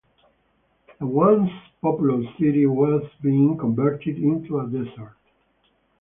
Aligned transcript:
The 0.97 1.05
once 1.05 1.51
populous 1.79 2.25
city 2.39 2.65
was 2.65 3.03
being 3.21 3.55
converted 3.55 4.17
into 4.17 4.59
a 4.59 4.65
desert. 4.67 5.13